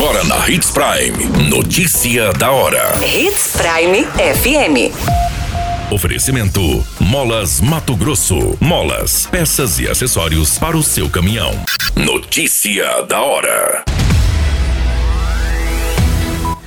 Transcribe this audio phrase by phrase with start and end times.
[0.00, 1.50] Agora na Hits Prime.
[1.50, 2.94] Notícia da hora.
[3.04, 4.94] Hits Prime FM.
[5.92, 6.60] Oferecimento:
[7.00, 8.56] Molas Mato Grosso.
[8.60, 11.50] Molas, peças e acessórios para o seu caminhão.
[11.96, 13.84] Notícia da hora.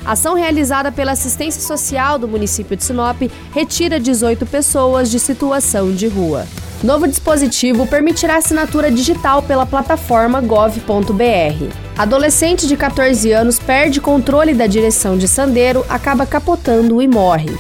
[0.04, 3.22] Ação realizada pela assistência social do município de Sinop
[3.54, 6.46] retira 18 pessoas de situação de rua.
[6.84, 11.70] Novo dispositivo permitirá assinatura digital pela plataforma gov.br.
[11.96, 17.56] Adolescente de 14 anos perde controle da direção de Sandeiro, acaba capotando e morre.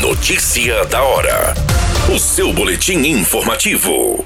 [0.00, 1.54] Notícia da hora.
[2.14, 4.24] O seu boletim informativo.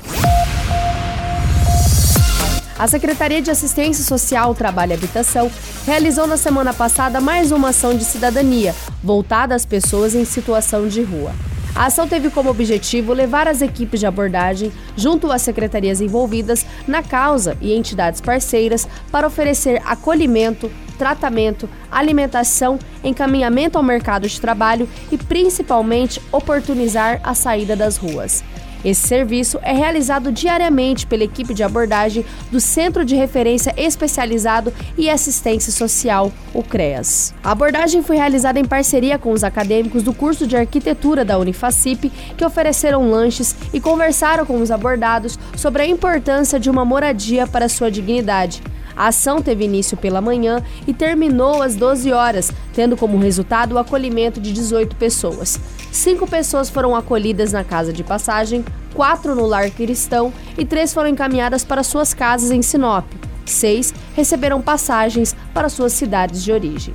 [2.78, 5.50] A Secretaria de Assistência Social, Trabalho e Habitação
[5.86, 11.02] realizou na semana passada mais uma ação de cidadania voltada às pessoas em situação de
[11.02, 11.32] rua.
[11.74, 17.02] A ação teve como objetivo levar as equipes de abordagem junto às secretarias envolvidas na
[17.02, 25.18] causa e entidades parceiras para oferecer acolhimento, tratamento, alimentação, encaminhamento ao mercado de trabalho e
[25.18, 28.42] principalmente oportunizar a saída das ruas.
[28.84, 35.08] Esse serviço é realizado diariamente pela equipe de abordagem do Centro de Referência Especializado e
[35.08, 37.34] Assistência Social, o CREAS.
[37.42, 42.12] A abordagem foi realizada em parceria com os acadêmicos do curso de arquitetura da Unifacip,
[42.36, 47.70] que ofereceram lanches e conversaram com os abordados sobre a importância de uma moradia para
[47.70, 48.62] sua dignidade.
[48.96, 53.78] A ação teve início pela manhã e terminou às 12 horas, tendo como resultado o
[53.78, 55.58] acolhimento de 18 pessoas.
[55.90, 61.08] Cinco pessoas foram acolhidas na casa de passagem, quatro no lar cristão e três foram
[61.08, 63.04] encaminhadas para suas casas em Sinop.
[63.44, 66.94] Seis receberam passagens para suas cidades de origem.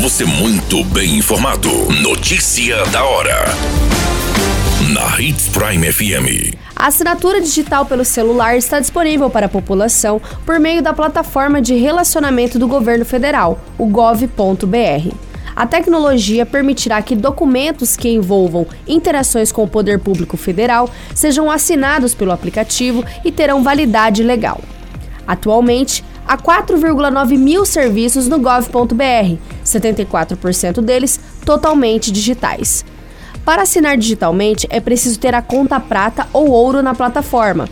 [0.00, 1.68] Você muito bem informado.
[2.02, 3.46] Notícia da hora.
[4.80, 6.56] Na Hits Prime FM.
[6.76, 11.74] A assinatura digital pelo celular está disponível para a população por meio da plataforma de
[11.74, 15.12] relacionamento do governo federal, o gov.br.
[15.56, 22.14] A tecnologia permitirá que documentos que envolvam interações com o poder público federal sejam assinados
[22.14, 24.60] pelo aplicativo e terão validade legal.
[25.26, 32.84] Atualmente, há 4,9 mil serviços no gov.br, 74% deles totalmente digitais.
[33.48, 37.66] Para assinar digitalmente, é preciso ter a conta prata ou ouro na plataforma.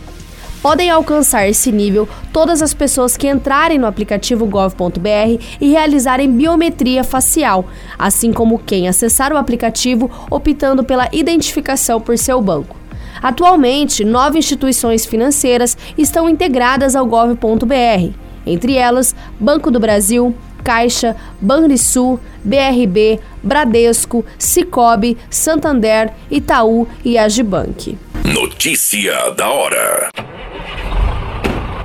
[0.59, 7.03] Podem alcançar esse nível todas as pessoas que entrarem no aplicativo gov.br e realizarem biometria
[7.03, 7.63] facial,
[7.95, 12.75] assim como quem acessar o aplicativo optando pela identificação por seu banco.
[13.21, 18.15] Atualmente, nove instituições financeiras estão integradas ao gov.br,
[18.47, 20.35] entre elas Banco do Brasil,
[20.67, 27.97] Caixa, Banrisul, BRB, Bradesco, Cicobi, Santander, Itaú e Agibank.
[28.25, 30.09] Notícia da hora.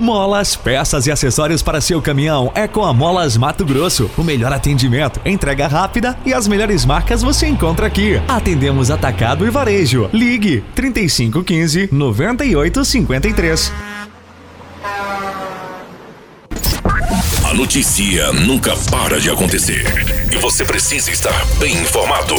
[0.00, 4.10] Molas, peças e acessórios para seu caminhão é com a Molas Mato Grosso.
[4.18, 8.20] O melhor atendimento, entrega rápida e as melhores marcas você encontra aqui.
[8.26, 10.10] Atendemos atacado e varejo.
[10.12, 13.91] Ligue 3515 9853.
[17.52, 19.84] A notícia nunca para de acontecer
[20.32, 22.34] e você precisa estar bem informado.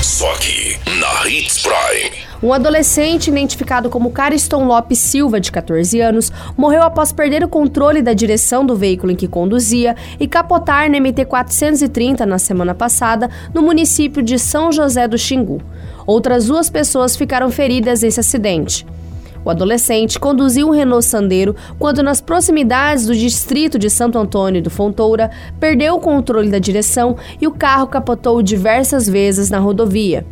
[0.00, 2.12] Só aqui na Hits Prime.
[2.40, 8.00] Um adolescente identificado como Cariston Lopes Silva, de 14 anos, morreu após perder o controle
[8.00, 13.28] da direção do veículo em que conduzia e capotar na MT 430 na semana passada,
[13.52, 15.60] no município de São José do Xingu.
[16.06, 18.86] Outras duas pessoas ficaram feridas nesse acidente.
[19.46, 24.70] O adolescente conduziu um Renault Sandero quando, nas proximidades do distrito de Santo Antônio do
[24.70, 25.30] Fontoura,
[25.60, 30.26] perdeu o controle da direção e o carro capotou diversas vezes na rodovia.